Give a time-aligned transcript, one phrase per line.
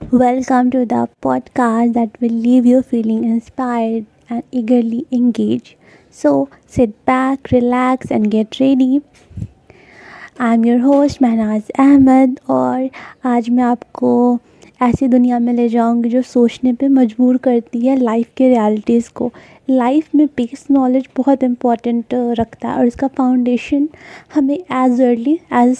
[0.00, 5.74] Welcome to the podcast that will leave you feeling inspired and eagerly engaged.
[6.10, 9.00] So sit back, relax, and get ready.
[10.38, 12.88] I'm your host Mahnaz Ahmad और
[13.26, 14.12] आज मैं आपको
[14.82, 19.30] ऐसी दुनिया में ले जाऊँगी जो सोचने पे मजबूर करती है लाइफ के रियलिटीज़ को
[19.70, 23.88] लाइफ में बेस नॉलेज बहुत इंपॉर्टेंट रखता है और इसका फाउंडेशन
[24.34, 25.76] हमें एज अर्ली एज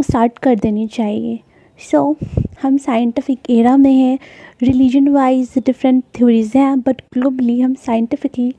[0.00, 1.40] स्टार्ट कर देनी चाहिए
[1.80, 4.18] सो so, हम साइंटिफिक एरा में हैं
[4.62, 8.54] रिलीजन वाइज डिफरेंट थ्योरीज हैं बट ग्लोबली हम साइंटिफिकली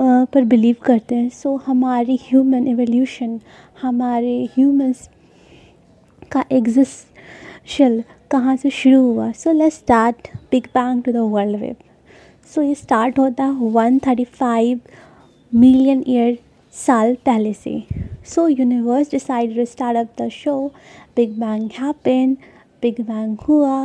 [0.00, 3.38] पर बिलीव करते हैं। सो so, हमारी ह्यूमन एवोल्यूशन
[3.82, 5.08] हमारे ह्यूमंस
[6.32, 9.30] का एग्जिस्टल कहाँ से शुरू हुआ?
[9.32, 11.76] So let start big bang to the world web
[12.54, 14.80] so ये स्टार्ट होता है one thirty five
[15.52, 16.38] million year
[16.74, 17.82] साल पहले से।
[18.26, 20.58] So universe decide start up the show
[21.16, 22.36] big bang happen
[22.82, 23.76] big bang हुआ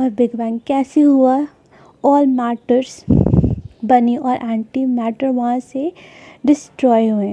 [0.00, 1.46] और बिग बैंग कैसे हुआ?
[2.04, 3.04] ऑल मैटर्स
[3.84, 5.92] बनी और एंटी मैटर वहाँ से
[6.46, 7.32] डिस्ट्रॉय हुए।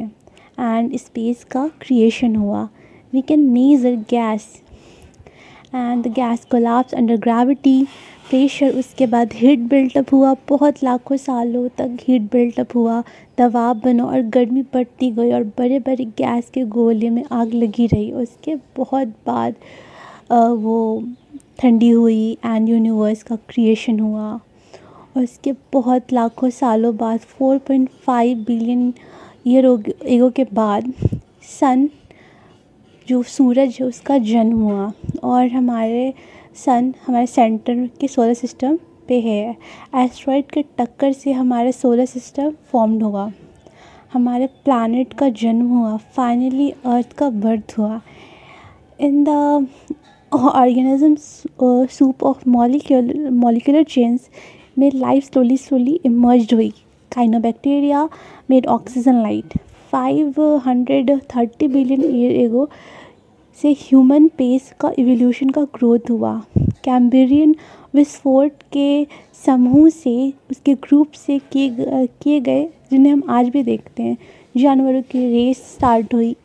[0.59, 2.67] एंड स्पेस का क्रिएशन हुआ।
[3.13, 4.47] We can measure gas
[5.75, 7.83] and the gas collapse under gravity
[8.29, 13.01] pressure उसके बाद हीट बिल्टअप हुआ। बहुत लाखों सालों तक हीट बिल्टअप हुआ।
[13.37, 17.87] दबाव बना और गर्मी बढ़ती गई और बड़े बड़े गैस के गोले में आग लगी
[17.87, 19.55] रही। उसके बहुत बाद
[20.31, 21.03] वो
[21.59, 24.39] ठंडी हुई एंड यूनिवर्स का क्रिएशन हुआ।
[25.17, 28.93] और इसके बहुत लाखों सालों बाद 4.5 बिलियन
[29.47, 29.65] ईयर
[30.05, 30.93] एगो के बाद
[31.59, 31.89] सन
[33.07, 34.91] जो सूरज है, उसका जन्म हुआ।
[35.23, 36.13] और हमारे
[36.55, 39.57] सन हमारे सेंटर के सोलर सिस्टम पे है।
[39.95, 43.31] एस्ट्रॉयड के टक्कर से हमारे सोलर सिस्टम फॉर्म्ड हुआ।
[44.13, 48.01] हमारे प्लानट का जन्म हुआ। फाइनली अर्थ का बर्थ हुआ।
[48.99, 49.67] In the
[50.31, 54.29] uh, soup of molecular molecular chains
[54.75, 56.69] made life slowly slowly emerged हुई।
[57.11, 58.03] Cyanobacteria
[58.49, 59.53] made oxygen light
[59.93, 62.69] 530 billion year ago
[63.61, 66.35] से ह्यूमन पेस का इवोल्यूशन का ग्रोथ हुआ।
[66.83, 67.55] कैम्बेरियन
[67.95, 69.07] विस्फोट के
[69.45, 71.75] समूह से उसके ग्रुप से किए
[72.23, 74.17] किए गए जिन्हें हम आज भी देखते हैं।
[74.57, 76.35] जानवरों की रेस स्टार्ट हुई।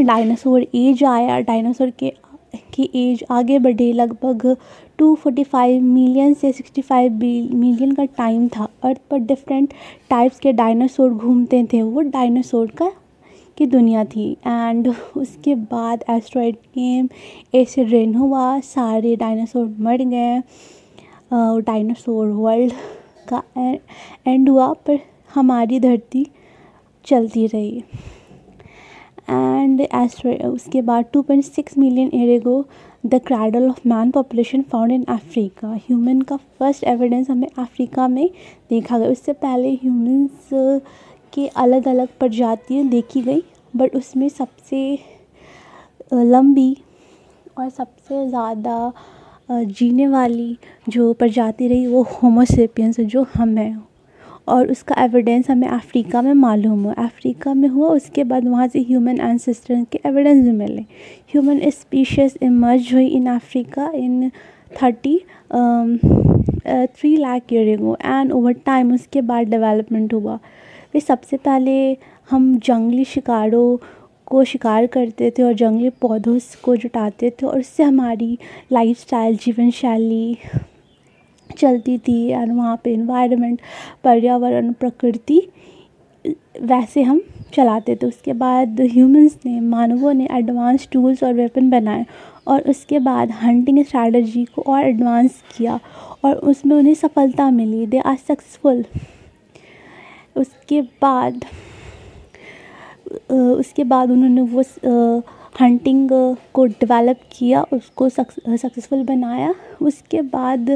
[0.00, 2.12] डायनासोर एज आया। डायनासोर के
[2.74, 4.46] की एज आगे बढ़े, लगभग
[4.98, 7.10] 245 मिलियन से 65
[7.54, 9.72] मिलियन का टाइम था। अर्थ पर डिफरेंट
[10.10, 12.90] टाइप्स के डायनासोर घूमते थे। वो डायनासोर का,
[13.58, 17.08] की दुनिया थी। एंड उसके बाद एस्ट्रॉयड गेम
[17.54, 20.40] एसिड रेन हुआ, सारे डायनासोर मर गए
[21.32, 22.72] डायनासोर वर्ल्ड
[23.28, 23.42] का
[24.26, 24.98] एंड हुआ, पर
[25.34, 26.26] हमारी धरती
[27.04, 27.82] चलती रही।
[29.30, 29.80] एंड
[30.44, 32.64] उसके बाद 2.6 million ago
[33.06, 38.28] the cradle of man population found in Africa human का फ़र्स्ट एविडेंस हमें अफ्रीका में
[38.70, 40.48] देखा गया। उससे पहले ह्यूमंस
[41.32, 43.42] के अलग अलग प्रजातियाँ देखी गई
[43.74, 44.98] बट उसमें सबसे
[46.14, 46.76] लंबी
[47.58, 48.92] और सबसे ज़्यादा
[49.50, 50.56] जीने वाली
[50.88, 53.76] जो प्रजाति रही वो होमोसेपियंस जो हम हैं।
[54.48, 58.80] और उसका एविडेंस हमें अफ्रीका में मालूम हुआ। अफ्रीका में हुआ, उसके बाद वहाँ से
[58.80, 60.82] ह्यूमन एंसेस्टर के एविडेंस भी मिले।
[61.32, 64.30] ह्यूमन स्पीशीज इमर्ज हुई in Africa in
[64.82, 65.18] thirty
[66.96, 70.38] three lakh year ago and over time उसके बाद डेवलपमेंट हुआ।
[70.92, 71.96] फिर सबसे पहले
[72.30, 73.76] हम जंगली शिकारों
[74.26, 78.38] को शिकार करते थे और जंगली पौधों को जुटाते थे और उससे हमारी
[78.72, 80.36] लाइफस्टाइल जीवन शैली
[81.52, 83.60] चलती थी एंड वहाँ पे इन्वायरमेंट
[84.04, 85.40] पर्यावरण, प्रकृति,
[86.62, 87.20] वैसे हम
[87.54, 92.04] चलाते थे। उसके बाद ह्यूमंस ने, मानवों ने एडवांस टूल्स और वेपन बनाए
[92.46, 95.78] और उसके बाद हंटिंग स्ट्रैटेजी को और एडवांस किया
[96.24, 98.84] और उसमें उन्हें सफलता मिली। दे आर सक्सेसफुल
[100.36, 101.44] उसके बाद
[103.30, 104.62] उसके बाद उन्होंने वो
[105.60, 106.08] हंटिंग
[106.54, 110.70] को डेवलप किया, उसको सक्सेसफुल बनाया। उसके बाद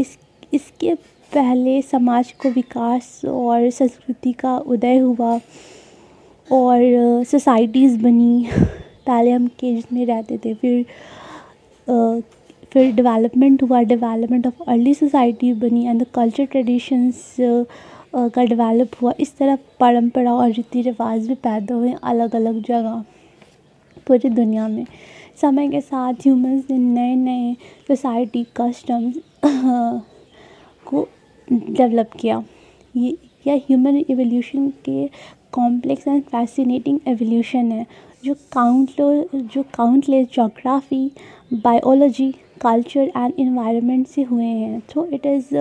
[0.00, 0.16] इस
[0.54, 0.94] इसके
[1.32, 5.34] पहले समाज को विकास और संस्कृति का उदय हुआ
[6.48, 8.46] और सोसाइटीज़ बनी
[9.06, 10.84] पहले हम केज में रहते थे फिर
[11.88, 12.20] आ,
[12.72, 17.36] फिर डेवलपमेंट हुआ डेवलपमेंट ऑफ़ अर्ली सोसाइटी बनी एंड द कल्चर ट्रेडिशंस
[18.14, 23.04] का डेवलप हुआ। इस तरह परंपरा और रीति रिवाज भी पैदा हुए अलग अलग जगह
[24.06, 24.84] पूरी दुनिया में।
[25.36, 27.54] समय के साथ ह्यूमंस ने नए नए
[27.88, 29.14] सोसाइटी कस्टम्स
[30.86, 31.06] को
[31.48, 32.42] डेवलप किया।
[32.94, 33.16] ये
[33.46, 35.06] यह ह्यूमन एवोल्यूशन के
[35.52, 37.86] कॉम्प्लेक्स एंड फैसिनेटिंग एवोल्यूशन है,
[38.24, 38.90] जो काउंट
[39.52, 41.10] जो countless geography
[41.54, 42.30] biology
[42.62, 45.54] culture and environment से हुए हैं। तो it is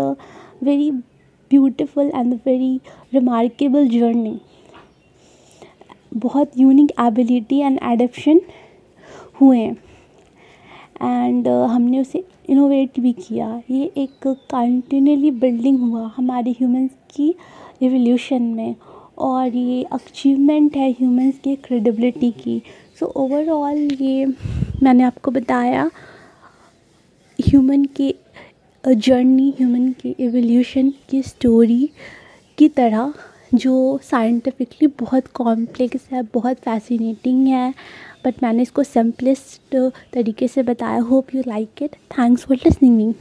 [0.63, 2.79] very beautiful and very
[3.13, 4.39] remarkable journey
[6.15, 8.39] बहुत यूनिक एबिलिटी एंड एडेप्शन
[9.41, 9.65] हुए
[11.01, 17.35] एंड uh, हमने उसे इनोवेट भी किया। ये एक कंटिन्यूली बिल्डिंग हुआ हमारे ह्यूमंस की
[17.81, 18.75] रिवोल्यूशन में।
[19.17, 22.61] और ये अचीवमेंट है ह्यूमंस की क्रेडिबिलिटी की।
[22.99, 24.25] सो so, ओवरऑल ये
[24.83, 25.91] मैंने आपको बताया
[27.41, 28.15] ह्यूमन के
[28.87, 31.89] जर्नी ह्यूमन की एवोल्यूशन की स्टोरी
[32.57, 33.13] की तरह
[33.53, 37.73] जो साइंटिफिकली बहुत कॉम्प्लेक्स है, बहुत फैसिनेटिंग है
[38.25, 39.75] बट मैंने इसको सिंपलेस्ट
[40.13, 43.13] तरीके से बताया hope you like it thanks for listening me